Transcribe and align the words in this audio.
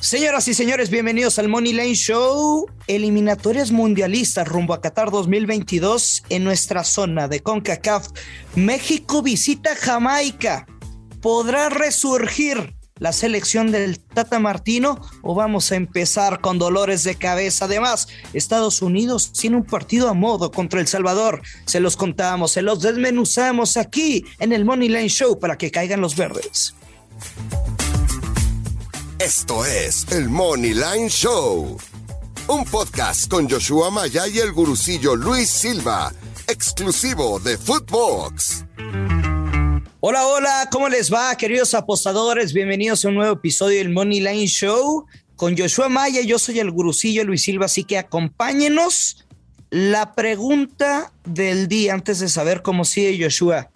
Señoras 0.00 0.46
y 0.46 0.54
señores, 0.54 0.90
bienvenidos 0.90 1.40
al 1.40 1.48
Money 1.48 1.72
Lane 1.72 1.94
Show. 1.94 2.66
Eliminatorias 2.86 3.72
mundialistas 3.72 4.46
rumbo 4.46 4.72
a 4.72 4.80
Qatar 4.80 5.10
2022 5.10 6.22
en 6.28 6.44
nuestra 6.44 6.84
zona 6.84 7.26
de 7.26 7.40
CONCACAF. 7.40 8.06
México 8.54 9.22
visita 9.22 9.74
Jamaica. 9.74 10.66
¿Podrá 11.20 11.68
resurgir 11.68 12.76
la 13.00 13.12
selección 13.12 13.72
del 13.72 13.98
Tata 13.98 14.38
Martino 14.38 15.00
o 15.22 15.34
vamos 15.34 15.72
a 15.72 15.76
empezar 15.76 16.40
con 16.40 16.60
dolores 16.60 17.02
de 17.02 17.16
cabeza? 17.16 17.64
Además, 17.64 18.06
Estados 18.32 18.82
Unidos 18.82 19.32
tiene 19.32 19.56
un 19.56 19.64
partido 19.64 20.08
a 20.08 20.14
modo 20.14 20.52
contra 20.52 20.78
El 20.78 20.86
Salvador. 20.86 21.42
Se 21.66 21.80
los 21.80 21.96
contamos, 21.96 22.52
se 22.52 22.62
los 22.62 22.82
desmenuzamos 22.82 23.76
aquí 23.76 24.24
en 24.38 24.52
el 24.52 24.64
Money 24.64 24.90
Lane 24.90 25.08
Show 25.08 25.40
para 25.40 25.58
que 25.58 25.72
caigan 25.72 26.00
los 26.00 26.14
verdes. 26.14 26.76
Esto 29.18 29.64
es 29.64 30.06
el 30.12 30.28
Money 30.28 30.74
Line 30.74 31.08
Show, 31.08 31.76
un 32.46 32.64
podcast 32.66 33.28
con 33.28 33.50
Joshua 33.50 33.90
Maya 33.90 34.28
y 34.28 34.38
el 34.38 34.52
gurucillo 34.52 35.16
Luis 35.16 35.50
Silva, 35.50 36.12
exclusivo 36.46 37.40
de 37.40 37.58
Footbox. 37.58 38.64
Hola, 39.98 40.24
hola, 40.24 40.68
¿cómo 40.70 40.88
les 40.88 41.12
va, 41.12 41.36
queridos 41.36 41.74
apostadores? 41.74 42.52
Bienvenidos 42.52 43.04
a 43.04 43.08
un 43.08 43.16
nuevo 43.16 43.32
episodio 43.34 43.78
del 43.78 43.88
Money 43.88 44.20
Line 44.20 44.46
Show 44.46 45.06
con 45.34 45.58
Joshua 45.58 45.88
Maya. 45.88 46.20
Yo 46.20 46.38
soy 46.38 46.60
el 46.60 46.70
gurucillo 46.70 47.24
Luis 47.24 47.42
Silva, 47.42 47.66
así 47.66 47.82
que 47.82 47.98
acompáñenos. 47.98 49.26
La 49.70 50.14
pregunta 50.14 51.12
del 51.24 51.66
día 51.66 51.92
antes 51.94 52.20
de 52.20 52.28
saber 52.28 52.62
cómo 52.62 52.84
sigue 52.84 53.18
Joshua. 53.20 53.68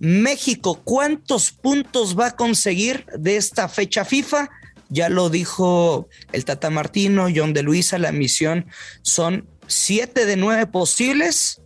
México, 0.00 0.80
¿cuántos 0.82 1.52
puntos 1.52 2.18
va 2.18 2.28
a 2.28 2.36
conseguir 2.36 3.04
de 3.18 3.36
esta 3.36 3.68
fecha 3.68 4.06
FIFA? 4.06 4.48
Ya 4.88 5.10
lo 5.10 5.28
dijo 5.28 6.08
el 6.32 6.46
Tata 6.46 6.70
Martino, 6.70 7.28
John 7.32 7.52
de 7.52 7.62
Luisa, 7.62 7.98
la 7.98 8.10
misión 8.10 8.64
son 9.02 9.46
siete 9.66 10.24
de 10.24 10.36
nueve 10.36 10.66
posibles, 10.66 11.60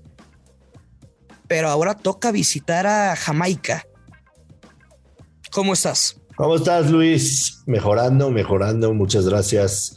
pero 1.47 1.69
ahora 1.69 1.95
toca 1.97 2.33
visitar 2.33 2.89
a 2.89 3.15
Jamaica. 3.15 3.87
¿Cómo 5.53 5.73
estás? 5.73 6.21
¿Cómo 6.35 6.57
estás, 6.57 6.91
Luis? 6.91 7.63
Mejorando, 7.67 8.33
mejorando, 8.33 8.93
muchas 8.95 9.29
gracias. 9.29 9.97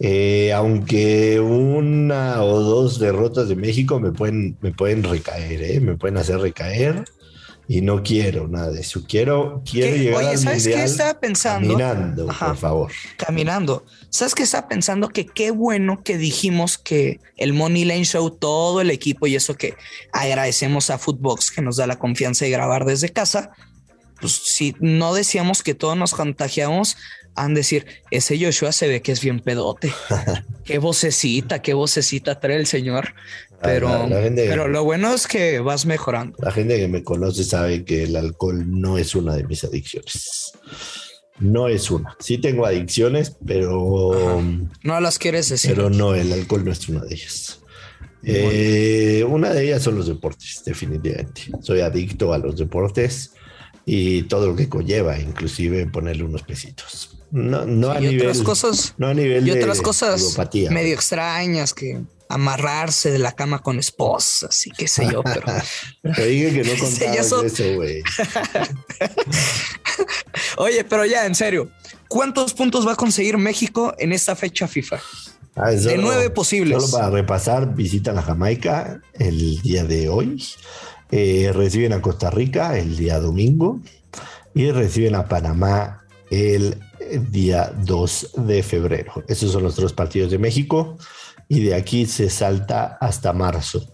Eh, 0.00 0.52
aunque 0.52 1.38
una 1.38 2.42
o 2.42 2.60
dos 2.60 2.98
derrotas 2.98 3.48
de 3.48 3.54
México 3.54 4.00
me 4.00 4.10
pueden, 4.10 4.58
me 4.60 4.72
pueden 4.72 5.04
recaer, 5.04 5.62
¿eh? 5.62 5.80
me 5.80 5.96
pueden 5.96 6.16
hacer 6.16 6.40
recaer 6.40 7.04
y 7.68 7.80
no 7.80 8.02
quiero 8.02 8.46
nada 8.46 8.70
de 8.70 8.80
eso. 8.80 9.04
Quiero, 9.08 9.62
quiero 9.68 9.96
llegar 9.96 10.24
Oye, 10.24 10.38
¿sabes 10.38 10.66
qué 10.66 10.84
estaba 10.84 11.18
pensando? 11.18 11.68
Caminando, 11.68 12.26
por 12.26 12.56
favor. 12.56 12.92
Caminando. 13.16 13.84
¿Sabes 14.08 14.34
qué 14.34 14.44
estaba 14.44 14.68
pensando? 14.68 15.08
Que 15.08 15.26
qué 15.26 15.50
bueno 15.50 16.02
que 16.04 16.16
dijimos 16.16 16.78
que 16.78 17.20
el 17.36 17.52
Money 17.52 17.84
Lane 17.84 18.04
Show, 18.04 18.30
todo 18.30 18.80
el 18.80 18.90
equipo 18.90 19.26
y 19.26 19.34
eso 19.34 19.54
que 19.54 19.74
agradecemos 20.12 20.90
a 20.90 20.98
Footbox 20.98 21.50
que 21.50 21.62
nos 21.62 21.76
da 21.76 21.86
la 21.86 21.98
confianza 21.98 22.44
de 22.44 22.52
grabar 22.52 22.84
desde 22.84 23.08
casa. 23.08 23.50
Pues 24.20 24.32
si 24.32 24.74
no 24.80 25.12
decíamos 25.12 25.62
que 25.62 25.74
todos 25.74 25.96
nos 25.96 26.14
contagiamos, 26.14 26.96
han 27.34 27.52
decir, 27.54 27.86
ese 28.10 28.42
Joshua 28.42 28.72
se 28.72 28.88
ve 28.88 29.02
que 29.02 29.12
es 29.12 29.20
bien 29.20 29.40
pedote. 29.40 29.92
qué 30.64 30.78
vocecita, 30.78 31.60
qué 31.62 31.74
vocecita 31.74 32.40
trae 32.40 32.56
el 32.56 32.66
señor. 32.66 33.14
Pero, 33.66 34.08
pero 34.34 34.68
lo 34.68 34.84
bueno 34.84 35.12
es 35.14 35.26
que 35.26 35.60
vas 35.60 35.86
mejorando. 35.86 36.36
La 36.40 36.52
gente 36.52 36.76
que 36.76 36.88
me 36.88 37.02
conoce 37.02 37.44
sabe 37.44 37.84
que 37.84 38.04
el 38.04 38.16
alcohol 38.16 38.64
no 38.68 38.98
es 38.98 39.14
una 39.14 39.34
de 39.34 39.44
mis 39.44 39.64
adicciones. 39.64 40.52
No 41.38 41.68
es 41.68 41.90
una. 41.90 42.16
Sí 42.18 42.38
tengo 42.38 42.64
adicciones, 42.64 43.36
pero... 43.46 44.42
No 44.82 45.00
las 45.00 45.18
quieres 45.18 45.48
decir. 45.48 45.74
Pero 45.74 45.90
no, 45.90 46.14
el 46.14 46.32
alcohol 46.32 46.64
no 46.64 46.72
es 46.72 46.88
una 46.88 47.04
de 47.04 47.14
ellas. 47.14 47.60
Eh, 48.22 49.24
una 49.28 49.52
de 49.52 49.64
ellas 49.64 49.82
son 49.82 49.96
los 49.96 50.08
deportes, 50.08 50.62
definitivamente. 50.64 51.42
Soy 51.60 51.80
adicto 51.80 52.32
a 52.32 52.38
los 52.38 52.56
deportes 52.56 53.32
y 53.84 54.22
todo 54.22 54.48
lo 54.48 54.56
que 54.56 54.68
conlleva, 54.68 55.18
inclusive 55.18 55.86
ponerle 55.86 56.24
unos 56.24 56.42
pesitos. 56.42 57.16
No, 57.30 57.64
no 57.64 57.90
a 57.90 58.00
nivel, 58.00 58.20
otras 58.20 58.42
cosas, 58.42 58.94
no 58.98 59.08
a 59.08 59.14
nivel 59.14 59.46
y 59.46 59.50
otras 59.50 59.80
cosas 59.80 60.38
medio 60.70 60.94
extrañas 60.94 61.74
que 61.74 62.00
amarrarse 62.28 63.10
de 63.10 63.18
la 63.18 63.32
cama 63.32 63.60
con 63.60 63.78
esposas 63.78 64.66
y 64.66 64.70
qué 64.70 64.88
sé 64.88 65.08
yo, 65.10 65.22
pero. 65.22 65.46
Te 66.14 66.26
dije 66.26 66.52
que 66.52 66.64
no 66.64 66.78
contabas 66.80 67.32
eso, 67.44 67.74
güey. 67.74 68.02
Oye, 70.58 70.84
pero 70.84 71.04
ya, 71.04 71.26
en 71.26 71.34
serio, 71.34 71.70
¿cuántos 72.08 72.54
puntos 72.54 72.86
va 72.86 72.92
a 72.92 72.96
conseguir 72.96 73.38
México 73.38 73.94
en 73.98 74.12
esta 74.12 74.36
fecha 74.36 74.68
FIFA? 74.68 75.00
Ah, 75.56 75.70
de 75.70 75.96
nueve 75.96 76.30
posibles. 76.30 76.82
Solo 76.82 76.98
para 76.98 77.10
repasar, 77.10 77.74
visitan 77.74 78.18
a 78.18 78.22
Jamaica 78.22 79.00
el 79.14 79.62
día 79.62 79.84
de 79.84 80.08
hoy, 80.08 80.42
eh, 81.10 81.50
reciben 81.54 81.94
a 81.94 82.02
Costa 82.02 82.30
Rica 82.30 82.78
el 82.78 82.96
día 82.96 83.20
domingo 83.20 83.80
y 84.54 84.70
reciben 84.70 85.14
a 85.14 85.28
Panamá 85.28 86.02
el 86.30 86.78
día 87.30 87.72
2 87.84 88.32
de 88.36 88.62
febrero. 88.62 89.24
Esos 89.28 89.52
son 89.52 89.62
los 89.62 89.76
tres 89.76 89.92
partidos 89.92 90.30
de 90.30 90.38
México 90.38 90.98
y 91.48 91.60
de 91.60 91.74
aquí 91.74 92.06
se 92.06 92.30
salta 92.30 92.98
hasta 93.00 93.32
marzo. 93.32 93.90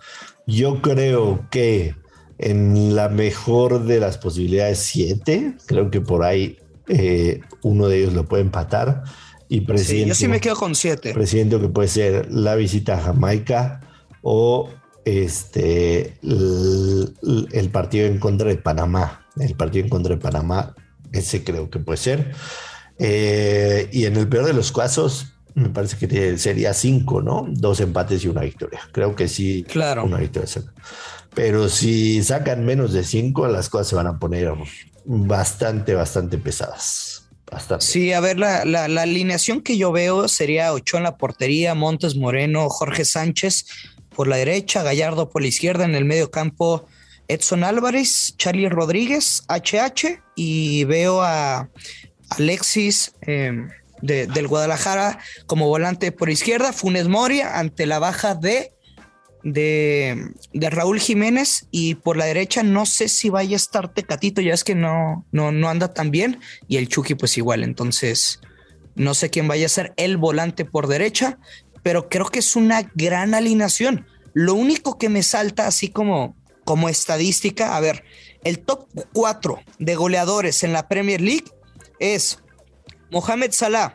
Yo 0.47 0.83
creo 0.83 1.47
que 1.51 1.95
en 2.39 2.97
la 2.97 3.09
mejor 3.09 3.85
de 3.85 4.01
las 4.01 4.19
posibilidades, 4.19 4.79
siete, 4.79 5.55
creo 5.67 5.91
que 5.91 6.01
por 6.01 6.25
ahí 6.25 6.59
eh, 6.89 7.41
uno 7.62 7.89
de 7.89 7.99
ellos 7.99 8.12
lo 8.15 8.25
puede 8.25 8.43
empatar. 8.43 9.05
Y 9.49 9.61
presidente, 9.62 10.09
yo 10.09 10.15
sí 10.15 10.29
me 10.29 10.41
quedo 10.41 10.57
con 10.57 10.75
siete. 10.75 11.12
Presidente 11.12 11.61
que 11.61 11.69
puede 11.69 11.89
ser 11.89 12.33
la 12.33 12.55
visita 12.55 12.95
a 12.95 13.01
Jamaica 13.01 13.81
o 14.23 14.71
este 15.05 16.15
el, 16.23 17.15
el, 17.53 17.69
partido 17.71 18.07
en 18.07 18.19
contra 18.19 18.49
de 18.49 18.57
Panamá. 18.57 19.27
El 19.39 19.55
partido 19.55 19.85
en 19.85 19.91
contra 19.91 20.15
de 20.15 20.21
Panamá, 20.21 20.75
ese 21.12 21.45
creo 21.45 21.71
que 21.71 21.79
puede 21.79 21.99
ser. 21.99 22.33
Eh, 22.99 23.89
y 23.93 24.07
en 24.07 24.17
el 24.17 24.29
peor 24.29 24.47
de 24.47 24.53
los 24.53 24.73
casos, 24.73 25.31
me 25.55 25.69
parece 25.69 25.97
que 25.97 26.39
sería 26.39 26.75
cinco, 26.75 27.23
¿no? 27.23 27.47
Dos 27.49 27.81
empates 27.81 28.25
y 28.25 28.29
una 28.29 28.43
victoria. 28.43 28.81
Creo 28.93 29.15
que 29.15 29.29
sí, 29.29 29.65
claro. 29.69 30.05
una 30.05 30.19
victoria. 30.19 30.49
Pero 31.35 31.69
si 31.69 32.23
sacan 32.23 32.65
menos 32.65 32.93
de 32.93 33.05
cinco, 33.05 33.47
las 33.49 33.69
cosas 33.69 33.89
se 33.89 33.97
van 33.97 34.07
a 34.07 34.19
poner 34.19 34.53
bastante, 35.05 35.95
bastante 35.95 36.39
pesadas. 36.39 37.29
Bastante. 37.51 37.85
Sí, 37.85 38.12
a 38.12 38.21
ver, 38.21 38.39
la, 38.39 38.65
la, 38.65 38.89
la 38.89 39.03
alineación 39.03 39.61
que 39.61 39.77
yo 39.77 39.93
veo 39.93 40.29
sería 40.29 40.73
Ochoa 40.73 40.99
en 40.99 41.05
la 41.05 41.19
portería, 41.19 41.75
Montes 41.75 42.17
Moreno, 42.17 42.69
Jorge 42.69 43.05
Sánchez 43.05 43.67
por 44.15 44.29
la 44.29 44.37
derecha, 44.37 44.83
Gallardo 44.83 45.29
por 45.31 45.43
la 45.43 45.49
izquierda, 45.49 45.85
en 45.85 45.95
el 45.95 46.05
medio 46.05 46.31
campo 46.31 46.87
Edson 47.29 47.65
Álvarez, 47.65 48.35
Charlie 48.37 48.69
Rodríguez, 48.69 49.43
HH, 49.49 50.23
y 50.37 50.85
veo 50.85 51.23
a 51.23 51.71
Alexis. 52.31 53.15
Eh, 53.23 53.69
del 54.03 54.49
Guadalajara 54.49 55.19
como 55.47 55.69
volante 55.69 56.13
por 56.13 56.29
izquierda, 56.29 56.73
Funes 56.73 57.09
Moria 57.09 57.59
ante 57.59 57.87
la 57.87 57.99
baja 57.99 58.35
de, 58.35 58.75
de, 59.45 60.33
Raúl 60.53 61.01
Jiménez 61.01 61.67
y 61.71 61.95
por 61.95 62.17
la 62.17 62.25
derecha 62.25 62.62
no 62.62 62.85
sé 62.85 63.09
si 63.09 63.31
vaya 63.31 63.55
a 63.55 63.57
estar 63.57 63.95
Tecatito, 63.95 64.41
ya 64.41 64.55
es 64.55 64.65
que 64.65 64.75
no, 64.75 65.25
no, 65.33 65.53
no 65.53 65.69
anda 65.69 65.95
tan 65.95 66.11
bien 66.11 66.41
y 66.69 66.77
el 66.77 66.89
Chucky 66.89 67.15
pues 67.15 67.39
igual, 67.39 67.62
entonces 67.62 68.41
no 68.95 69.15
sé 69.15 69.31
quién 69.31 69.49
vaya 69.49 69.67
a 69.67 69.71
ser 69.71 69.95
el 69.97 70.17
volante 70.17 70.65
por 70.65 70.87
derecha, 70.87 71.39
pero 71.83 72.09
creo 72.09 72.27
que 72.27 72.41
es 72.41 72.57
una 72.57 72.91
gran 72.95 73.35
alineación. 73.35 74.07
Lo 74.35 74.55
único 74.55 74.99
que 74.99 75.09
me 75.09 75.23
salta 75.23 75.67
así 75.67 75.89
como, 75.89 76.37
como 76.65 76.89
estadística, 76.89 77.77
a 77.77 77.81
ver, 77.81 78.05
el 78.45 78.61
top 78.61 78.89
4 79.12 79.61
de 79.79 79.95
goleadores 79.95 80.62
en 80.62 80.73
la 80.73 80.89
Premier 80.89 81.21
League 81.21 81.45
es 81.99 82.42
Mohamed 83.12 83.53
Salah, 83.53 83.95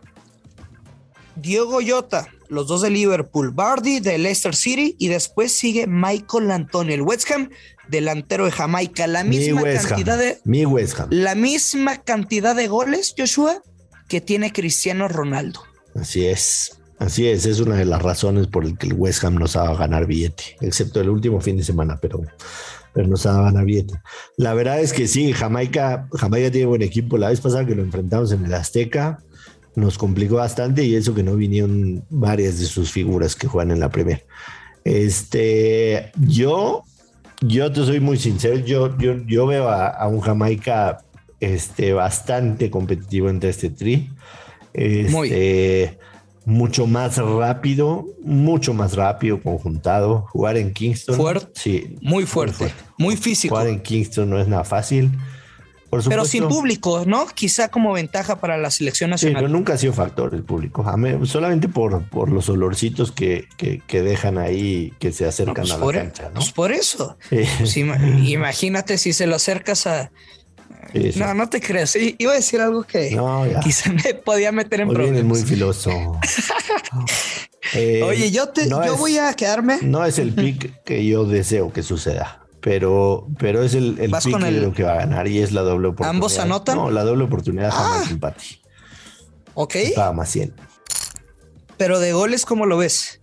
Diego 1.36 1.82
Yota, 1.82 2.28
los 2.50 2.68
dos 2.68 2.84
de 2.84 2.92
Liverpool, 2.92 3.52
Bardi 3.52 4.00
de 4.00 4.20
Leicester 4.20 4.56
City 4.56 4.96
y 5.00 5.08
después 5.08 5.52
sigue 5.52 5.88
Michael 5.88 6.52
Antonio, 6.52 6.94
el 6.94 7.02
West 7.02 7.30
Ham, 7.32 7.50
delantero 7.90 8.46
de 8.46 8.52
Jamaica. 8.52 9.08
La 9.08 9.24
misma 9.24 9.64
cantidad 9.64 10.20
de 10.20 10.38
mi 10.46 10.66
West 10.68 11.00
Ham. 11.00 11.08
la 11.10 11.34
misma 11.34 11.98
cantidad 12.04 12.56
de 12.56 12.68
goles, 12.68 13.16
Joshua, 13.18 13.64
que 14.08 14.22
tiene 14.22 14.54
Cristiano 14.54 15.08
Ronaldo. 15.08 15.62
Así 15.96 16.28
es. 16.28 16.80
Así 17.00 17.28
es, 17.28 17.46
es 17.46 17.60
una 17.60 17.76
de 17.76 17.86
las 17.86 18.02
razones 18.02 18.48
por 18.48 18.66
las 18.66 18.78
que 18.78 18.88
el 18.88 18.94
West 18.94 19.24
Ham 19.24 19.36
nos 19.36 19.58
va 19.58 19.70
a 19.70 19.76
ganar 19.76 20.06
billete, 20.06 20.58
excepto 20.62 21.02
el 21.02 21.10
último 21.10 21.42
fin 21.42 21.58
de 21.58 21.64
semana, 21.64 22.00
pero, 22.02 22.24
pero 22.98 23.10
nos 23.10 23.28
va 23.28 23.48
a. 23.48 23.54
La 24.38 24.56
verdad 24.56 24.80
es 24.82 24.92
que 24.92 25.08
sí, 25.08 25.32
Jamaica, 25.32 26.08
Jamaica 26.14 26.50
tiene 26.50 26.66
buen 26.66 26.82
equipo. 26.82 27.20
La 27.20 27.30
vez 27.30 27.40
pasada 27.40 27.64
que 27.64 27.76
lo 27.76 27.84
enfrentamos 27.84 28.32
en 28.32 28.44
el 28.44 28.52
Azteca, 28.56 29.20
nos 29.76 30.00
complicó 30.00 30.38
bastante 30.38 30.84
y 30.84 30.96
eso 30.96 31.14
que 31.14 31.22
no 31.22 31.36
vinieron 31.36 32.04
varias 32.10 32.58
de 32.58 32.66
sus 32.66 32.92
figuras 32.92 33.36
que 33.36 33.46
juegan 33.46 33.70
en 33.70 33.82
la 33.82 33.90
Premier. 33.90 34.26
Este, 34.84 36.12
yo, 36.20 36.86
yo 37.40 37.72
te 37.72 37.86
soy 37.86 38.00
muy 38.00 38.18
sincero, 38.18 38.58
yo, 38.66 38.98
yo, 38.98 39.18
yo 39.28 39.46
veo 39.46 39.70
a, 39.70 40.08
un 40.08 40.20
Jamaica 40.20 40.98
este, 41.40 41.94
bastante 41.94 42.72
competitivo 42.72 43.30
entre 43.30 43.52
este 43.52 43.70
tri. 43.70 44.10
Muy. 45.12 45.30
Mucho 46.48 46.88
más 46.88 47.18
rápido, 47.18 48.06
mucho 48.24 48.74
más 48.74 48.96
rápido, 48.96 49.42
conjuntado. 49.42 50.28
Jugar 50.32 50.56
en 50.56 50.72
Kingston. 50.74 51.18
Fuerte. 51.18 51.52
Sí. 51.56 51.98
Muy 52.02 52.26
fuerte, 52.26 52.74
muy, 52.98 53.18
físico. 53.18 53.54
Jugar 53.54 53.68
en 53.68 53.82
Kingston 53.82 54.30
no 54.30 54.40
es 54.40 54.48
nada 54.48 54.64
fácil. 54.64 55.12
pero 56.08 56.24
sin 56.24 56.48
público, 56.48 57.04
¿no? 57.06 57.26
Quizá 57.28 57.68
como 57.68 57.92
ventaja 57.92 58.40
para 58.40 58.58
la 58.58 58.72
selección 58.72 59.10
nacional. 59.10 59.42
pero 59.44 59.50
nunca 59.50 59.74
ha 59.74 59.78
sido 59.78 59.92
factor 59.92 60.34
el 60.34 60.44
público. 60.44 60.86
solamente 61.26 61.68
por, 61.68 62.08
por 62.08 62.30
los 62.30 62.48
olorcitos 62.48 63.12
que, 63.12 63.50
que, 63.58 64.02
dejan 64.02 64.38
ahí, 64.38 64.94
que 65.00 65.12
se 65.12 65.26
acercan 65.26 65.66
pues 65.66 65.72
a 65.74 65.78
la 65.80 65.86
e- 65.86 65.94
cancha, 65.96 66.30
¿no? 66.30 66.36
Pues 66.36 66.54
por 66.54 66.72
eso. 66.72 67.18
Pues 67.30 67.76
imagínate 68.26 68.98
si 68.98 69.12
se 69.12 69.28
lo 69.28 69.36
acercas 69.36 69.86
a, 69.86 70.12
no, 71.16 71.34
no 71.34 71.50
te 71.50 71.62
creas. 71.62 71.96
Iba 71.96 72.32
a 72.32 72.36
decir 72.36 72.62
algo 72.62 72.84
que 72.84 73.18
quizá 73.64 73.92
me 74.06 74.14
podía 74.14 74.52
meter 74.52 74.82
en 74.82 74.90
problemas. 74.90 75.24
muy 75.24 75.42
filoso. 75.42 75.92
Eh, 77.74 78.02
Oye, 78.02 78.32
yo, 78.32 78.48
te, 78.48 78.70
yo 78.70 78.96
voy 78.96 79.18
a 79.18 79.34
quedarme. 79.34 79.80
No 79.82 80.06
es 80.06 80.20
el 80.20 80.34
pick 80.34 80.84
que 80.86 81.06
yo 81.06 81.26
deseo 81.26 81.74
que 81.74 81.84
suceda, 81.84 82.46
pero, 82.62 83.28
pero 83.38 83.62
es 83.62 83.74
el, 83.74 84.00
el 84.00 84.10
pick 84.10 84.38
que 84.38 84.58
creo 84.58 84.74
que 84.74 84.84
va 84.84 84.94
a 84.94 84.98
ganar 85.00 85.28
y 85.28 85.40
es 85.40 85.52
la 85.52 85.64
doble 85.64 85.90
oportunidad. 85.90 86.16
¿Ambos 86.16 86.40
anotan? 86.40 86.78
No, 86.78 86.92
la 86.92 87.04
doble 87.04 87.26
oportunidad 87.26 87.72
jamás 87.72 88.08
ah. 88.08 88.12
empate. 88.12 88.62
Ok. 89.54 89.76
Estaba 89.76 90.14
más 90.14 90.30
100. 90.30 90.54
Pero 91.76 92.00
de 92.00 92.14
goles, 92.14 92.46
¿cómo 92.46 92.66
lo 92.66 92.78
ves? 92.78 93.20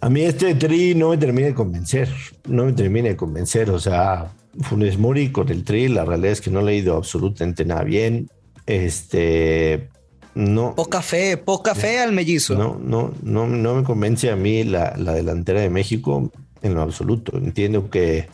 A 0.00 0.08
mí 0.08 0.22
este 0.22 0.54
tri 0.54 0.94
no 0.94 1.10
me 1.10 1.18
termina 1.18 1.48
de 1.48 1.54
convencer. 1.54 2.08
No 2.46 2.66
me 2.66 2.72
termina 2.72 3.08
de 3.08 3.16
convencer. 3.16 3.70
O 3.70 3.80
sea, 3.80 4.32
Funes 4.60 4.98
Mori 4.98 5.30
con 5.30 5.48
el 5.50 5.64
Tri, 5.64 5.88
la 5.88 6.04
realidad 6.04 6.32
es 6.32 6.40
que 6.40 6.50
no 6.50 6.62
le 6.62 6.72
ha 6.72 6.74
ido 6.74 6.96
absolutamente 6.96 7.64
nada 7.64 7.84
bien. 7.84 8.28
Este, 8.66 9.88
no. 10.34 10.74
Poca 10.74 11.02
fe, 11.02 11.36
poca 11.36 11.74
fe 11.74 12.00
al 12.00 12.12
mellizo. 12.12 12.56
No, 12.56 12.78
no, 12.80 13.12
no, 13.22 13.46
no 13.46 13.74
me 13.74 13.82
convence 13.82 14.30
a 14.30 14.36
mí 14.36 14.64
la, 14.64 14.92
delantera 14.92 15.60
de 15.60 15.70
México 15.70 16.30
en 16.62 16.74
lo 16.74 16.82
absoluto. 16.82 17.36
Entiendo 17.36 17.90
que 17.90 18.28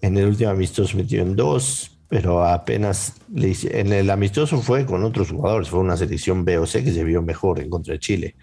en 0.00 0.16
el 0.16 0.26
último 0.26 0.50
amistoso 0.50 0.96
metieron 0.96 1.36
dos, 1.36 1.98
pero 2.08 2.44
apenas 2.44 3.14
le 3.32 3.48
hice, 3.48 3.80
en 3.80 3.92
el 3.92 4.10
amistoso 4.10 4.60
fue 4.60 4.84
con 4.84 5.02
otros 5.04 5.30
jugadores, 5.30 5.68
fue 5.68 5.80
una 5.80 5.96
selección 5.96 6.44
B 6.44 6.58
o 6.58 6.66
C 6.66 6.84
que 6.84 6.92
se 6.92 7.04
vio 7.04 7.22
mejor 7.22 7.60
en 7.60 7.70
contra 7.70 7.94
de 7.94 8.00
Chile. 8.00 8.36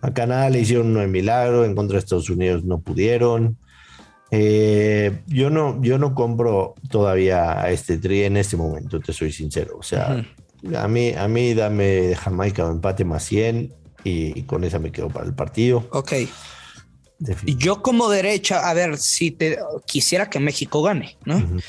A 0.00 0.12
Canadá 0.12 0.50
le 0.50 0.60
hicieron 0.60 0.96
un 0.96 1.10
milagro, 1.10 1.64
en 1.64 1.74
contra 1.74 1.94
de 1.94 2.00
Estados 2.00 2.28
Unidos 2.28 2.64
no 2.64 2.80
pudieron. 2.80 3.56
Eh, 4.34 5.20
yo, 5.26 5.50
no, 5.50 5.78
yo 5.82 5.98
no 5.98 6.14
compro 6.14 6.74
todavía 6.88 7.60
a 7.60 7.70
este 7.70 7.98
tri 7.98 8.22
en 8.22 8.38
este 8.38 8.56
momento, 8.56 8.98
te 8.98 9.12
soy 9.12 9.30
sincero. 9.30 9.76
O 9.78 9.82
sea, 9.82 10.24
a, 10.74 10.88
mí, 10.88 11.12
a 11.12 11.28
mí 11.28 11.52
dame 11.52 12.14
Jamaica 12.16 12.66
o 12.66 12.70
empate 12.70 13.04
más 13.04 13.24
100 13.24 13.74
y, 14.04 14.42
con 14.44 14.64
esa 14.64 14.78
me 14.78 14.90
quedo 14.90 15.10
para 15.10 15.26
el 15.26 15.34
partido. 15.34 15.86
Ok. 15.92 16.14
Yo 17.44 17.82
como 17.82 18.08
derecha, 18.08 18.70
a 18.70 18.72
ver, 18.72 18.96
si 18.96 19.32
te 19.32 19.58
quisiera 19.86 20.30
que 20.30 20.40
México 20.40 20.82
gane, 20.82 21.18
¿no? 21.26 21.60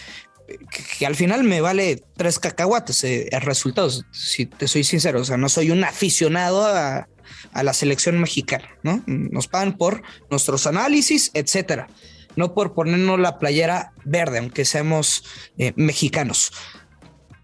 que, 0.98 1.06
al 1.06 1.16
final 1.16 1.44
me 1.44 1.60
vale 1.60 2.02
tres 2.16 2.40
cacahuates 2.40 3.04
eh, 3.04 3.28
el 3.30 3.42
resultado, 3.42 3.90
si 4.12 4.46
te 4.46 4.68
soy 4.68 4.84
sincero, 4.86 5.20
o 5.22 5.26
sea, 5.26 5.36
no 5.36 5.50
soy 5.50 5.70
un 5.70 5.84
aficionado 5.84 6.66
a, 6.66 7.08
a 7.52 7.64
la 7.64 7.74
selección 7.74 8.20
mexicana, 8.20 8.70
¿no? 8.84 9.04
Nos 9.06 9.48
pagan 9.48 9.78
por 9.78 10.02
nuestros 10.30 10.66
análisis, 10.66 11.30
etcétera 11.34 11.88
no 12.36 12.54
por 12.54 12.74
ponernos 12.74 13.20
la 13.20 13.40
playera 13.40 13.94
verde, 14.04 14.40
aunque 14.40 14.66
seamos 14.66 15.24
eh, 15.58 15.74
mexicanos. 15.76 16.52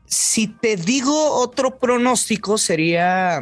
Si 0.06 0.48
te 0.48 0.76
digo 0.76 1.34
otro 1.34 1.78
pronóstico, 1.78 2.58
sería 2.58 3.42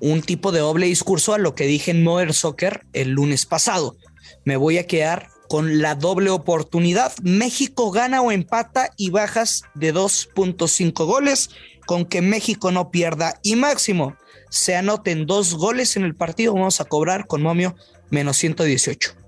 un 0.00 0.22
tipo 0.22 0.52
de 0.52 0.60
doble 0.60 0.86
discurso 0.86 1.34
a 1.34 1.38
lo 1.38 1.54
que 1.54 1.66
dije 1.66 1.92
en 1.92 2.02
Mover 2.02 2.34
Soccer 2.34 2.84
el 2.92 3.10
lunes 3.10 3.46
pasado. 3.46 3.96
Me 4.44 4.56
voy 4.56 4.78
a 4.78 4.86
quedar 4.86 5.28
con 5.48 5.80
la 5.80 5.94
doble 5.94 6.30
oportunidad. 6.30 7.12
México 7.22 7.90
gana 7.90 8.22
o 8.22 8.32
empata 8.32 8.90
y 8.96 9.10
bajas 9.10 9.62
de 9.74 9.94
2.5 9.94 11.06
goles 11.06 11.50
con 11.86 12.06
que 12.06 12.22
México 12.22 12.72
no 12.72 12.90
pierda 12.90 13.38
y 13.42 13.56
máximo 13.56 14.16
se 14.50 14.76
anoten 14.76 15.26
dos 15.26 15.54
goles 15.54 15.96
en 15.96 16.04
el 16.04 16.14
partido. 16.14 16.54
Vamos 16.54 16.80
a 16.80 16.84
cobrar 16.84 17.26
con 17.26 17.42
momio 17.42 17.74
menos 18.10 18.36
118. 18.36 19.23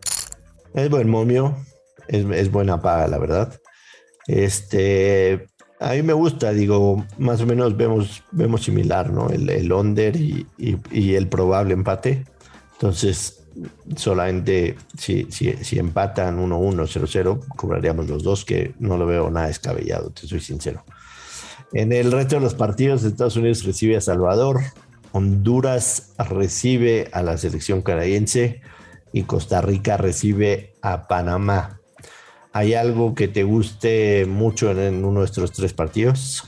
Es 0.77 0.91
buen 0.91 1.09
momio, 1.09 1.57
es, 2.07 2.51
buena 2.51 2.83
paga, 2.83 3.09
la 3.09 3.17
verdad. 3.17 3.59
Este, 4.27 5.49
a 5.81 5.93
mí 5.93 6.03
me 6.03 6.13
gusta, 6.13 6.53
digo, 6.53 7.03
más 7.17 7.41
o 7.41 7.47
menos 7.47 7.79
vemos, 7.79 8.23
vemos 8.31 8.63
similar, 8.63 9.11
¿no? 9.11 9.31
El, 9.31 9.49
el 9.49 9.73
under 9.73 10.15
y, 10.15 10.47
el 10.93 11.29
probable 11.29 11.73
empate. 11.73 12.27
Entonces, 12.75 13.43
solamente 13.97 14.77
si, 14.99 15.27
si, 15.31 15.55
si 15.65 15.79
empatan 15.79 16.39
1-1, 16.47 16.75
0-0, 16.75 17.47
cobraríamos 17.57 18.07
los 18.07 18.23
dos, 18.23 18.45
que 18.45 18.75
no 18.79 18.99
lo 18.99 19.07
veo 19.07 19.31
nada 19.31 19.47
descabellado, 19.47 20.11
te 20.11 20.27
soy 20.27 20.41
sincero. 20.41 20.85
En 21.73 21.91
el 21.91 22.13
resto 22.13 22.35
de 22.35 22.43
los 22.43 22.55
partidos, 22.55 23.03
Estados 23.03 23.37
Unidos 23.37 23.65
recibe 23.65 23.97
a 23.97 24.03
Salvador, 24.03 24.61
Honduras 25.13 26.13
recibe 26.19 27.09
a 27.13 27.23
la 27.23 27.39
selección 27.39 27.81
canadiense, 27.81 28.61
y 29.17 29.23
Costa 29.23 29.63
Rica 29.63 29.97
recibe 29.97 30.75
a 30.83 31.09
Panamá. 31.09 31.81
¿Hay 32.53 32.75
algo 32.75 33.15
que 33.15 33.29
te 33.29 33.45
guste 33.45 34.27
mucho 34.27 34.71
en, 34.73 35.07
uno 35.07 35.21
de 35.21 35.27
estos 35.27 35.53
tres 35.53 35.73
partidos? 35.73 36.45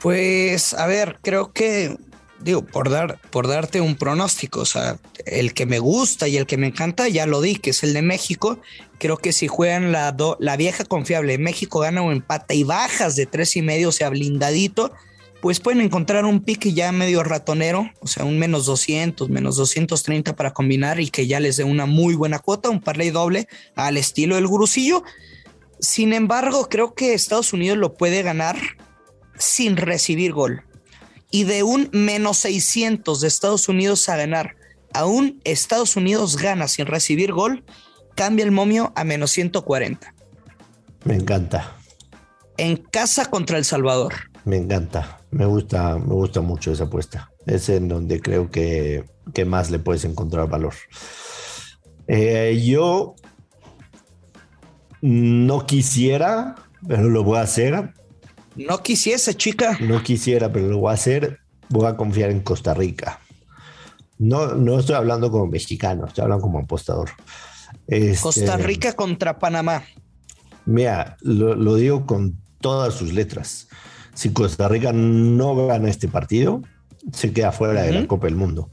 Pues, 0.00 0.72
a 0.72 0.86
ver, 0.86 1.18
creo 1.20 1.52
que, 1.52 1.98
digo, 2.40 2.64
por, 2.64 2.88
dar, 2.88 3.20
por 3.28 3.46
darte 3.46 3.82
un 3.82 3.94
pronóstico, 3.94 4.60
o 4.60 4.64
sea, 4.64 4.96
el 5.26 5.52
que 5.52 5.66
me 5.66 5.80
gusta 5.80 6.28
y 6.28 6.38
el 6.38 6.46
que 6.46 6.56
me 6.56 6.68
encanta, 6.68 7.08
ya 7.08 7.26
lo 7.26 7.42
di, 7.42 7.56
que 7.56 7.70
es 7.70 7.82
el 7.82 7.92
de 7.92 8.00
México. 8.00 8.58
Creo 8.98 9.18
que 9.18 9.34
si 9.34 9.46
juegan 9.46 9.92
la, 9.92 10.16
la 10.38 10.56
vieja 10.56 10.86
confiable, 10.86 11.36
México 11.36 11.80
gana 11.80 12.00
o 12.00 12.10
empata 12.10 12.54
y 12.54 12.64
bajas 12.64 13.16
de 13.16 13.26
tres 13.26 13.54
y 13.54 13.60
medio, 13.60 13.90
o 13.90 13.92
sea, 13.92 14.08
blindadito, 14.08 14.94
pues 15.40 15.60
pueden 15.60 15.80
encontrar 15.80 16.24
un 16.24 16.40
pique 16.40 16.72
ya 16.72 16.90
medio 16.90 17.22
ratonero, 17.22 17.90
o 18.00 18.06
sea, 18.06 18.24
un 18.24 18.38
menos 18.38 18.66
200, 18.66 19.28
menos 19.28 19.56
230 19.56 20.34
para 20.34 20.52
combinar 20.52 21.00
y 21.00 21.10
que 21.10 21.26
ya 21.26 21.38
les 21.38 21.56
dé 21.56 21.64
una 21.64 21.86
muy 21.86 22.14
buena 22.14 22.40
cuota, 22.40 22.70
un 22.70 22.80
parlay 22.80 23.10
doble 23.10 23.46
al 23.76 23.96
estilo 23.96 24.34
del 24.34 24.48
gurusillo. 24.48 25.04
Sin 25.78 26.12
embargo, 26.12 26.68
creo 26.68 26.94
que 26.94 27.14
Estados 27.14 27.52
Unidos 27.52 27.78
lo 27.78 27.94
puede 27.94 28.22
ganar 28.22 28.58
sin 29.38 29.76
recibir 29.76 30.32
gol. 30.32 30.64
Y 31.30 31.44
de 31.44 31.62
un 31.62 31.88
menos 31.92 32.38
600 32.38 33.20
de 33.20 33.28
Estados 33.28 33.68
Unidos 33.68 34.08
a 34.08 34.16
ganar 34.16 34.56
a 34.92 35.04
un 35.04 35.40
Estados 35.44 35.96
Unidos 35.96 36.36
gana 36.36 36.66
sin 36.66 36.86
recibir 36.86 37.32
gol, 37.32 37.64
cambia 38.14 38.44
el 38.44 38.50
momio 38.50 38.92
a 38.96 39.04
menos 39.04 39.30
140. 39.32 40.14
Me 41.04 41.14
encanta. 41.14 41.76
En 42.56 42.76
casa 42.76 43.26
contra 43.26 43.58
El 43.58 43.64
Salvador. 43.64 44.14
Me 44.44 44.56
encanta, 44.56 45.17
me 45.30 45.44
gusta, 45.46 45.98
me 45.98 46.14
gusta 46.14 46.40
mucho 46.40 46.72
esa 46.72 46.84
apuesta. 46.84 47.30
Es 47.46 47.68
en 47.68 47.88
donde 47.88 48.20
creo 48.20 48.50
que, 48.50 49.04
más 49.46 49.70
le 49.70 49.78
puedes 49.78 50.04
encontrar 50.04 50.48
valor. 50.48 50.74
Eh, 52.06 52.62
yo 52.64 53.14
no 55.02 55.66
quisiera, 55.66 56.54
pero 56.86 57.08
lo 57.08 57.24
voy 57.24 57.38
a 57.38 57.42
hacer. 57.42 57.92
No 58.56 58.82
quisiese, 58.82 59.34
chica. 59.34 59.78
No 59.80 60.02
quisiera, 60.02 60.50
pero 60.50 60.68
lo 60.68 60.78
voy 60.78 60.90
a 60.90 60.94
hacer. 60.94 61.38
Voy 61.68 61.86
a 61.86 61.96
confiar 61.96 62.30
en 62.30 62.40
Costa 62.40 62.74
Rica. 62.74 63.20
No, 64.18 64.54
no 64.54 64.80
estoy 64.80 64.96
hablando 64.96 65.30
como 65.30 65.46
mexicano, 65.46 66.06
estoy 66.06 66.22
hablando 66.22 66.42
como 66.42 66.58
apostador. 66.58 67.10
Este, 67.86 68.20
Costa 68.20 68.56
Rica 68.56 68.94
contra 68.94 69.38
Panamá. 69.38 69.84
Mira, 70.64 71.16
lo 71.20 71.74
digo 71.76 72.04
con 72.04 72.36
todas 72.60 72.94
sus 72.94 73.12
letras 73.12 73.68
si 74.18 74.32
Costa 74.32 74.66
Rica 74.66 74.92
no 74.92 75.68
gana 75.68 75.88
este 75.88 76.08
partido, 76.08 76.60
se 77.12 77.32
queda 77.32 77.52
fuera 77.52 77.82
de 77.82 77.92
la 77.92 78.08
Copa 78.08 78.26
del 78.26 78.34
Mundo. 78.34 78.68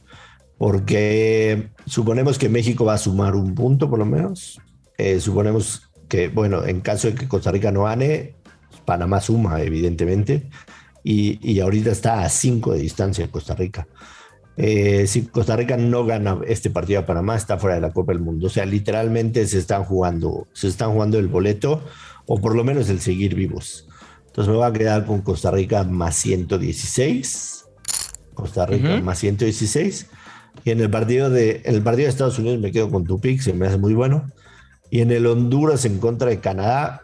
Porque 0.58 1.70
suponemos 1.86 2.40
que 2.40 2.50
México 2.50 2.84
va 2.84 2.96
a 2.96 2.98
sumar 2.98 3.36
un 3.36 3.54
punto 3.54 3.88
por 3.88 4.00
lo 4.00 4.08
menos. 4.08 4.60
Eh, 4.98 5.20
suponemos 5.20 5.92
que, 6.10 6.30
bueno, 6.30 6.66
en 6.66 6.82
caso 6.82 7.10
de 7.10 7.14
que 7.14 7.28
Costa 7.28 7.52
Rica 7.52 7.72
no 7.72 7.84
gane, 7.84 8.34
Panamá 8.86 9.22
suma, 9.22 9.62
evidentemente. 9.62 10.50
Y, 11.04 11.60
ahorita 11.60 11.92
está 11.92 12.24
a 12.24 12.30
cinco 12.30 12.74
de 12.74 12.80
distancia 12.80 13.24
de 13.24 13.32
Costa 13.32 13.54
Rica. 13.54 13.88
Eh, 14.58 15.06
si 15.06 15.28
Costa 15.28 15.56
Rica 15.56 15.78
no 15.78 16.08
gana 16.08 16.40
este 16.48 16.72
partido 16.72 17.02
a 17.02 17.06
Panamá, 17.06 17.36
está 17.36 17.60
fuera 17.60 17.76
de 17.76 17.82
la 17.82 17.94
Copa 17.94 18.14
del 18.14 18.22
Mundo. 18.24 18.48
O 18.48 18.50
sea, 18.50 18.66
literalmente 18.66 19.46
se 19.46 19.60
están 19.60 19.84
jugando, 19.84 20.48
se 20.54 20.70
están 20.70 20.94
jugando 20.94 21.20
el 21.20 21.28
boleto 21.28 21.84
o 22.26 22.42
por 22.42 22.56
lo 22.56 22.64
menos 22.64 22.90
el 22.90 23.00
seguir 23.00 23.36
vivos. 23.36 23.85
Entonces 24.36 24.52
me 24.52 24.58
voy 24.58 24.68
a 24.68 24.74
quedar 24.74 25.06
con 25.06 25.22
Costa 25.22 25.50
Rica 25.50 25.86
más 25.86 26.18
116. 26.18 27.68
Costa 28.34 28.66
Rica 28.66 29.00
más 29.00 29.20
116. 29.20 30.08
Y 30.66 30.72
en 30.72 30.82
el 30.82 30.90
partido 30.90 31.30
de 31.30 31.62
el 31.64 31.82
partido 31.82 32.08
de 32.08 32.10
Estados 32.10 32.38
Unidos 32.38 32.60
me 32.60 32.74
quedo 32.74 32.90
con 32.90 33.06
tu 33.06 33.18
pick, 33.22 33.40
se 33.40 33.54
me 33.54 33.66
hace 33.66 33.78
muy 33.78 33.94
bueno. 33.94 34.30
Y 34.90 35.00
en 35.00 35.12
el 35.12 35.26
Honduras 35.26 35.86
en 35.86 36.00
contra 36.00 36.28
de 36.28 36.42
Canadá, 36.42 37.02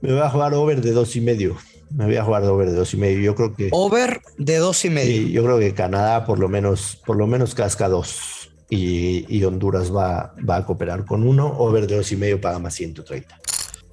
me 0.00 0.10
voy 0.10 0.22
a 0.22 0.30
jugar 0.30 0.54
over 0.54 0.80
de 0.80 0.92
dos 0.92 1.16
y 1.16 1.20
medio. 1.20 1.58
Me 1.90 2.06
voy 2.06 2.16
a 2.16 2.24
jugar 2.24 2.44
over 2.44 2.70
de 2.70 2.76
dos 2.76 2.94
y 2.94 2.96
medio. 2.96 3.20
Yo 3.20 3.34
creo 3.34 3.54
que. 3.54 3.68
Over 3.72 4.22
de 4.38 4.56
dos 4.56 4.82
y 4.86 4.88
medio. 4.88 5.28
yo 5.28 5.44
creo 5.44 5.58
que 5.58 5.74
Canadá 5.74 6.24
por 6.24 6.38
lo 6.38 6.48
menos, 6.48 6.98
por 7.04 7.18
lo 7.18 7.26
menos 7.26 7.54
casca 7.54 7.90
dos. 7.90 8.52
Y, 8.70 9.44
Honduras 9.44 9.94
va, 9.94 10.34
va 10.48 10.56
a 10.56 10.64
cooperar 10.64 11.04
con 11.04 11.28
uno. 11.28 11.46
Over 11.58 11.86
de 11.86 11.96
dos 11.96 12.10
y 12.10 12.16
medio 12.16 12.40
paga 12.40 12.58
más 12.58 12.72
130. 12.72 13.38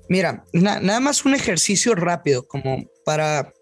Mira, 0.09 0.45
nada 0.53 0.99
más 0.99 1.25
un 1.25 1.35
ejercicio 1.35 1.95
rápido, 1.95 2.47
como 2.47 2.85
para 3.03 3.53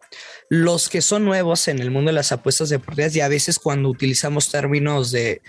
los 0.49 0.89
que 0.89 1.01
son 1.01 1.25
nuevos 1.25 1.67
en 1.67 1.79
el 1.79 1.91
mundo 1.91 2.09
de 2.09 2.15
las 2.15 2.31
apuestas 2.31 2.69
deportivas 2.69 3.15
y 3.15 3.21
a 3.21 3.27
veces 3.27 3.59
cuando 3.59 3.89
utilizamos 3.89 4.49
términos 4.49 5.11
de, 5.11 5.41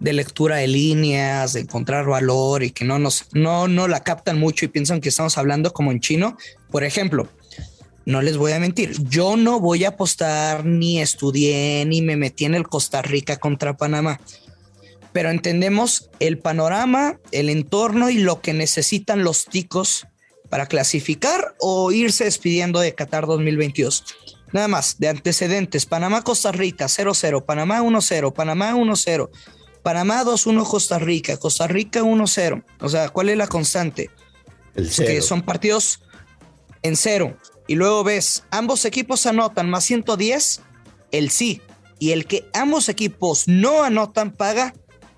de 0.00 0.12
lectura 0.12 0.56
de 0.56 0.68
líneas, 0.68 1.52
de 1.52 1.60
encontrar 1.60 2.06
valor 2.06 2.62
y 2.62 2.70
que 2.70 2.84
no 2.84 2.98
nos 2.98 3.26
no, 3.32 3.68
no 3.68 3.88
la 3.88 4.02
captan 4.02 4.38
mucho 4.38 4.64
y 4.64 4.68
piensan 4.68 5.00
que 5.00 5.08
estamos 5.08 5.38
hablando 5.38 5.72
como 5.72 5.92
en 5.92 6.00
chino. 6.00 6.36
Por 6.70 6.84
ejemplo, 6.84 7.28
no 8.04 8.20
les 8.20 8.36
voy 8.36 8.52
a 8.52 8.60
mentir, 8.60 8.92
yo 9.08 9.36
no 9.36 9.60
voy 9.60 9.84
a 9.84 9.90
apostar 9.90 10.64
ni 10.64 11.00
estudié 11.00 11.84
ni 11.86 12.02
me 12.02 12.16
metí 12.16 12.44
en 12.44 12.54
el 12.54 12.68
Costa 12.68 13.02
Rica 13.02 13.36
contra 13.36 13.76
Panamá. 13.76 14.20
Pero 15.12 15.30
entendemos 15.30 16.10
el 16.18 16.38
panorama, 16.38 17.20
el 17.30 17.48
entorno 17.48 18.10
y 18.10 18.18
lo 18.18 18.40
que 18.40 18.52
necesitan 18.52 19.22
los 19.22 19.44
ticos 19.44 20.08
para 20.48 20.66
clasificar 20.66 21.54
o 21.58 21.92
irse 21.92 22.24
despidiendo 22.24 22.80
de 22.80 22.94
Qatar 22.94 23.26
2022. 23.26 24.04
Nada 24.52 24.68
más, 24.68 24.98
de 24.98 25.08
antecedentes, 25.08 25.86
Panamá-Costa 25.86 26.52
Rica 26.52 26.86
0-0, 26.86 27.44
Panamá 27.44 27.82
1-0, 27.82 28.32
Panamá 28.32 28.72
1-0, 28.74 29.30
Panamá 29.82 30.24
2-1 30.24 30.66
Costa 30.66 30.98
Rica, 30.98 31.36
Costa 31.36 31.66
Rica 31.66 32.02
1-0. 32.02 32.64
O 32.80 32.88
sea, 32.88 33.08
¿cuál 33.08 33.30
es 33.30 33.36
la 33.36 33.48
constante? 33.48 34.10
El 34.74 34.88
Que 34.90 35.20
son 35.22 35.42
partidos 35.42 36.00
en 36.82 36.96
cero. 36.96 37.36
Y 37.66 37.74
luego 37.74 38.04
ves, 38.04 38.44
ambos 38.50 38.84
equipos 38.84 39.26
anotan 39.26 39.68
más 39.68 39.84
110, 39.84 40.62
el 41.12 41.30
sí. 41.30 41.60
Y 41.98 42.12
el 42.12 42.26
que 42.26 42.48
ambos 42.52 42.88
equipos 42.88 43.48
no 43.48 43.82
anotan 43.82 44.30
paga 44.30 44.74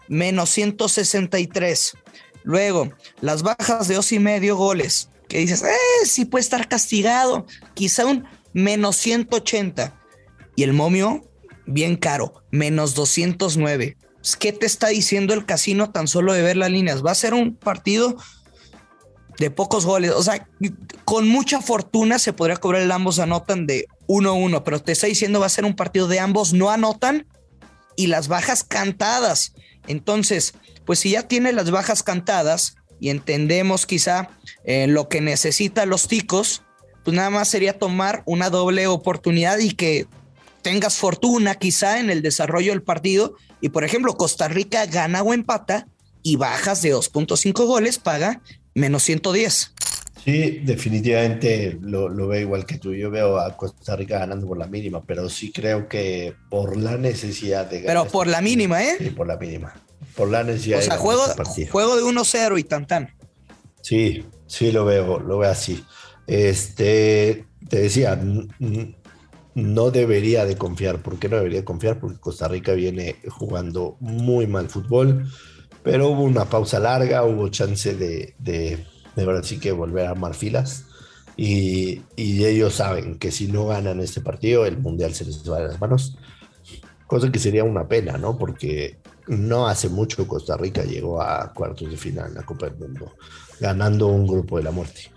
menos 0.09 0.51
163. 0.51 1.95
Luego, 2.43 2.93
las 3.21 3.43
bajas 3.43 3.89
de 3.89 3.97
dos 3.97 4.13
y 4.13 4.19
medio 4.19 4.57
goles 4.57 5.11
que 5.29 5.39
dices, 5.39 5.63
eh, 5.63 6.27
puede 6.27 6.43
estar 6.43 6.69
castigado, 6.69 7.47
quizá 7.75 8.07
un 8.07 8.25
menos 8.53 8.97
180. 8.97 10.01
Y 10.55 10.63
el 10.63 10.73
momio, 10.73 11.23
bien 11.67 11.97
caro, 11.97 12.43
menos 12.51 12.95
209. 12.95 13.97
Pues, 14.15 14.37
¿Qué 14.37 14.53
te 14.53 14.67
está 14.67 14.89
diciendo 14.89 15.35
el 15.35 15.47
casino 15.47 15.91
tan 15.91 16.09
solo 16.09 16.33
de 16.33 16.43
ver 16.43 16.57
las 16.57 16.71
líneas? 16.71 17.05
Va 17.05 17.13
a 17.13 17.17
ser 17.17 17.35
un 17.35 17.55
partido 17.55 18.17
de 19.39 19.51
pocos 19.51 19.85
goles. 19.85 20.13
O 20.13 20.23
sea, 20.23 20.49
con 21.05 21.29
mucha 21.29 21.61
fortuna 21.61 22.19
se 22.19 22.33
podría 22.33 22.57
cobrar 22.57 22.83
el 22.83 22.91
ambos 22.91 23.19
anotan 23.19 23.67
de 23.67 23.87
1-1, 24.09 24.63
pero 24.65 24.81
te 24.83 24.93
está 24.93 25.07
diciendo 25.07 25.41
va 25.41 25.47
a 25.47 25.51
ser 25.51 25.65
un 25.65 25.77
partido 25.77 26.09
de 26.09 26.21
ambos 26.21 26.53
no 26.53 26.71
anotan 26.71 27.27
y 27.97 28.07
las 28.09 28.29
bajas 28.29 28.65
cantadas. 28.65 29.53
Entonces, 29.87 30.55
pues 30.85 31.01
si 31.01 31.11
ya 31.11 31.23
tiene 31.23 31.53
las 31.53 31.71
bajas 31.71 32.03
cantadas 32.03 32.77
y 33.01 33.11
entendemos 33.11 33.87
quizá 33.87 34.31
eh, 34.65 34.87
lo 34.87 35.09
que 35.09 35.21
necesitan 35.21 35.89
los 35.89 36.09
ticos, 36.09 36.63
pues 37.05 37.17
nada 37.17 37.31
más 37.31 37.49
sería 37.49 37.79
tomar 37.79 38.23
una 38.27 38.51
doble 38.51 38.87
oportunidad 38.87 39.59
y 39.59 39.73
que 39.73 40.07
tengas 40.63 40.97
fortuna 40.97 41.55
quizá 41.55 42.01
en 42.01 42.11
el 42.11 42.23
desarrollo 42.23 42.73
del 42.73 42.83
partido. 42.83 43.37
Y 43.61 43.69
por 43.69 43.85
ejemplo, 43.85 44.17
Costa 44.17 44.49
Rica 44.49 44.87
gana 44.87 45.23
o 45.23 45.33
empata 45.33 45.87
y 46.23 46.37
bajas 46.37 46.83
de 46.83 46.93
2.5 46.93 47.67
goles, 47.67 47.99
paga 47.99 48.41
menos 48.75 49.05
110. 49.05 49.73
Sí, 50.25 50.61
definitivamente 50.65 51.79
lo, 51.81 52.09
lo, 52.09 52.27
veo 52.27 52.41
igual 52.41 52.67
que 52.67 52.79
tú. 52.79 52.93
Yo 52.93 53.13
veo 53.13 53.39
a 53.39 53.57
Costa 53.57 53.95
Rica 53.95 54.19
ganando 54.19 54.45
por 54.49 54.59
la 54.59 54.67
mínima, 54.67 55.05
pero 55.07 55.29
sí 55.29 55.53
creo 55.53 55.89
que 55.89 56.35
por 56.51 56.77
la 56.77 56.97
necesidad 56.97 57.71
de 57.71 57.83
ganar. 57.83 58.03
Pero 58.03 58.13
por 58.13 58.27
la 58.27 58.41
mínima, 58.41 58.83
¿eh? 58.83 58.97
Sí, 58.99 59.11
por 59.11 59.29
la 59.29 59.37
mínima. 59.37 59.73
Por 60.17 60.31
la 60.31 60.43
necesidad 60.45 60.79
o 60.79 60.83
sea, 60.83 60.97
juego, 60.97 61.23
juego 61.71 61.97
de 61.97 62.03
1-0 62.03 62.59
y 62.59 62.65
tan 62.65 62.87
tan. 62.87 63.15
Sí, 63.83 64.25
Sí, 64.47 64.71
lo 64.73 64.85
veo, 64.85 65.19
lo 65.21 65.39
veo 65.39 65.51
así. 65.51 65.85
Este, 66.27 67.45
te 67.69 67.81
decía, 67.81 68.21
no 69.55 69.91
debería 69.91 70.45
de 70.45 70.57
confiar. 70.57 71.03
¿Por 71.03 71.19
qué 71.19 71.29
no 71.29 71.37
debería 71.37 71.61
de 71.61 71.65
confiar? 71.65 71.99
Porque 71.99 72.21
Costa 72.21 72.49
Rica 72.49 72.73
viene 72.73 73.17
jugando 73.29 73.97
muy 74.01 74.47
mal 74.47 74.69
fútbol, 74.69 75.27
pero 75.83 76.09
hubo 76.09 76.23
una 76.23 76.45
pausa 76.47 76.79
larga, 76.79 77.25
hubo 77.25 77.49
chance 77.49 77.95
de, 77.95 78.35
de, 78.39 78.85
de 79.17 79.27
verdad 79.27 79.43
sí 79.43 79.59
que 79.59 79.73
volver 79.73 80.07
a 80.07 80.11
armar 80.11 80.35
filas. 80.35 80.85
Y, 81.37 82.03
y, 82.17 82.47
ellos 82.47 82.75
saben 82.75 83.19
que 83.19 83.31
si 83.31 83.47
no 83.49 83.67
ganan 83.67 84.01
este 84.01 84.23
partido, 84.23 84.65
el 84.65 84.79
Mundial 84.79 85.13
se 85.13 85.27
les 85.27 85.49
va 85.51 85.59
de 85.59 85.69
las 85.69 85.81
manos. 85.81 86.17
Cosa 87.07 87.31
que 87.31 87.39
sería 87.39 87.63
una 87.63 87.89
pena, 87.89 88.17
¿no? 88.17 88.39
Porque 88.39 88.99
no 89.29 89.67
hace 89.67 89.89
mucho 89.89 90.27
Costa 90.27 90.57
Rica 90.57 90.85
llegó 90.85 91.21
a 91.21 91.53
cuartos 91.53 91.91
de 91.91 91.97
final 91.97 92.29
en 92.29 92.35
la 92.35 92.45
Copa 92.45 92.67
del 92.67 92.77
Mundo 92.77 93.13
ganando 93.61 94.09
un 94.09 94.27
grupo 94.27 94.59
de 94.59 94.65
la 94.65 94.71
muerte. 94.71 95.11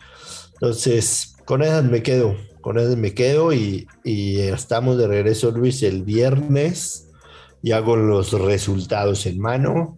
Entonces, 0.54 1.36
con 1.46 1.62
esas 1.62 1.84
me 1.84 2.04
quedo, 2.04 2.36
con 2.62 2.78
esas 2.78 2.98
me 2.98 3.14
quedo 3.14 3.54
y, 3.54 3.88
estamos 4.04 4.98
de 4.98 5.08
regreso, 5.08 5.52
Luis, 5.52 5.84
el 5.84 6.04
viernes, 6.04 7.08
ya 7.62 7.84
con 7.84 8.08
los 8.08 8.32
resultados 8.34 9.26
en 9.26 9.40
mano, 9.40 9.98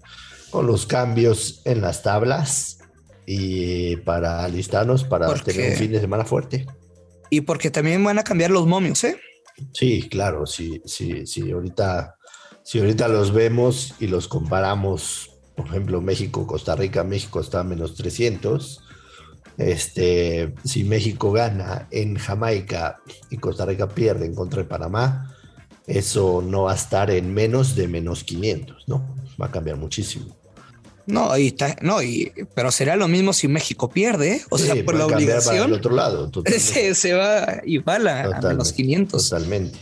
con 0.50 0.68
los 0.68 0.86
cambios 0.86 1.62
en 1.66 1.82
las 1.82 2.04
tablas 2.04 2.80
y 3.26 3.96
para 3.98 4.44
alistarnos 4.44 5.04
para 5.04 5.34
tener 5.36 5.72
un 5.72 5.78
fin 5.78 5.92
de 5.92 6.02
semana 6.02 6.26
fuerte. 6.26 6.66
Y 7.30 7.42
porque 7.42 7.72
también 7.72 8.04
van 8.04 8.20
a 8.20 8.24
cambiar 8.24 8.52
los 8.52 8.68
momios, 8.68 9.04
¿eh? 9.04 9.18
Sí, 9.74 10.10
claro, 10.10 10.46
sí, 10.46 10.82
sí, 10.86 11.26
sí, 11.26 11.52
ahorita, 11.52 12.18
si 12.64 12.80
ahorita 12.80 13.08
los 13.08 13.34
vemos 13.34 13.96
y 14.00 14.08
los 14.08 14.28
comparamos 14.28 15.32
por 15.56 15.68
ejemplo, 15.68 16.02
México, 16.02 16.48
Costa 16.48 16.76
Rica, 16.76 17.04
México 17.04 17.40
está 17.40 17.60
a 17.60 17.64
menos 17.64 17.96
300. 17.96 18.82
Este, 19.58 20.54
si 20.64 20.84
México 20.84 21.32
gana 21.32 21.88
en 21.92 22.16
Jamaica 22.16 23.00
y 23.30 23.38
Costa 23.38 23.66
Rica 23.66 23.88
pierde 23.88 24.26
en 24.26 24.34
contra 24.34 24.64
de 24.64 24.68
Panamá, 24.68 25.36
eso 25.86 26.42
no 26.42 26.64
va 26.64 26.72
a 26.72 26.76
estar 26.76 27.12
en 27.12 27.34
menos 27.34 27.76
de 27.76 27.88
menos 27.88 28.24
500, 28.24 28.88
¿no? 28.88 29.16
Va 29.40 29.48
a 29.48 29.52
cambiar 29.52 29.78
muchísimo. 29.78 30.36
No, 31.06 31.38
y 31.38 31.56
no, 31.82 32.02
y, 32.02 32.32
pero 32.56 32.72
será 32.72 32.96
lo 32.96 33.08
mismo 33.08 33.34
si 33.34 33.48
México 33.48 33.90
pierde, 33.90 34.36
¿eh? 34.36 34.42
o 34.50 34.58
sea, 34.58 34.74
por 34.86 34.96
la 34.96 35.08
obligación. 35.08 35.74
otro 35.74 35.94
lado. 35.94 36.32
Se, 36.58 36.96
se, 36.96 37.14
va 37.14 37.62
igual 37.66 38.08
a, 38.08 38.24
a 38.24 38.42
menos 38.42 38.72
500. 38.72 39.30
Totalmente. 39.30 39.80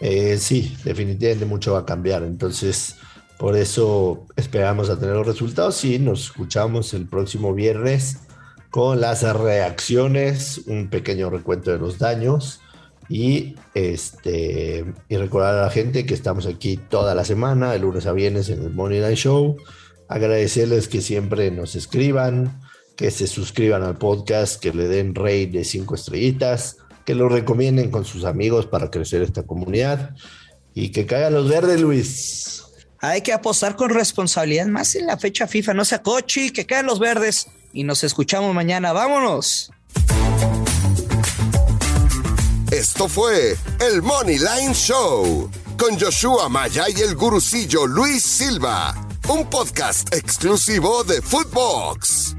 Eh, 0.00 0.38
sí, 0.38 0.76
definitivamente 0.84 1.44
mucho 1.44 1.72
va 1.72 1.80
a 1.80 1.86
cambiar. 1.86 2.22
Entonces, 2.22 2.96
por 3.38 3.56
eso 3.56 4.26
esperamos 4.36 4.90
a 4.90 4.98
tener 4.98 5.14
los 5.14 5.26
resultados 5.26 5.84
y 5.84 5.98
nos 5.98 6.24
escuchamos 6.24 6.94
el 6.94 7.06
próximo 7.06 7.54
viernes 7.54 8.18
con 8.70 9.00
las 9.00 9.22
reacciones, 9.22 10.58
un 10.66 10.88
pequeño 10.88 11.30
recuento 11.30 11.70
de 11.70 11.78
los 11.78 11.98
daños 11.98 12.60
y 13.08 13.56
este 13.74 14.84
y 15.08 15.16
recordar 15.16 15.54
a 15.54 15.62
la 15.62 15.70
gente 15.70 16.04
que 16.04 16.14
estamos 16.14 16.46
aquí 16.46 16.76
toda 16.76 17.14
la 17.14 17.24
semana, 17.24 17.72
de 17.72 17.78
lunes 17.78 18.06
a 18.06 18.12
viernes 18.12 18.50
en 18.50 18.62
el 18.62 18.70
Money 18.70 19.00
Night 19.00 19.16
Show. 19.16 19.56
Agradecerles 20.08 20.88
que 20.88 21.00
siempre 21.00 21.50
nos 21.50 21.74
escriban, 21.74 22.60
que 22.96 23.10
se 23.10 23.26
suscriban 23.26 23.82
al 23.82 23.96
podcast, 23.96 24.60
que 24.60 24.72
le 24.72 24.88
den 24.88 25.14
rey 25.14 25.46
de 25.46 25.64
cinco 25.64 25.94
estrellitas, 25.94 26.78
que 27.08 27.14
lo 27.14 27.30
recomienden 27.30 27.90
con 27.90 28.04
sus 28.04 28.26
amigos 28.26 28.66
para 28.66 28.90
crecer 28.90 29.22
esta 29.22 29.42
comunidad 29.42 30.14
y 30.74 30.90
que 30.90 31.06
caigan 31.06 31.32
los 31.32 31.48
verdes, 31.48 31.80
Luis. 31.80 32.62
Hay 32.98 33.22
que 33.22 33.32
apostar 33.32 33.76
con 33.76 33.88
responsabilidad 33.88 34.66
más 34.66 34.94
en 34.94 35.06
la 35.06 35.16
fecha 35.16 35.46
FIFA. 35.46 35.72
No 35.72 35.86
sea 35.86 36.02
cochi, 36.02 36.50
que 36.50 36.66
queden 36.66 36.84
los 36.84 36.98
verdes. 36.98 37.46
Y 37.72 37.84
nos 37.84 38.04
escuchamos 38.04 38.54
mañana. 38.54 38.92
¡Vámonos! 38.92 39.70
Esto 42.70 43.08
fue 43.08 43.56
el 43.80 44.02
Money 44.02 44.36
Line 44.40 44.74
Show 44.74 45.50
con 45.78 45.98
Joshua 45.98 46.50
Maya 46.50 46.90
y 46.94 47.00
el 47.00 47.16
gurucillo 47.16 47.86
Luis 47.86 48.22
Silva, 48.22 48.94
un 49.30 49.48
podcast 49.48 50.14
exclusivo 50.14 51.04
de 51.04 51.22
Footbox. 51.22 52.37